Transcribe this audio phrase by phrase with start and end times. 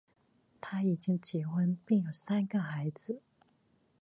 [0.59, 3.21] 他已经结婚并有三个孩子。